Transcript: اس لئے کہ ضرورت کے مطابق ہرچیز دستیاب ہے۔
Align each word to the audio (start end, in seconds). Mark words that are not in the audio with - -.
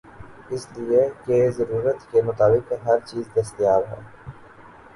اس 0.49 0.63
لئے 0.77 1.03
کہ 1.25 1.37
ضرورت 1.57 2.11
کے 2.11 2.21
مطابق 2.21 2.73
ہرچیز 2.85 3.25
دستیاب 3.35 3.83
ہے۔ 3.89 3.99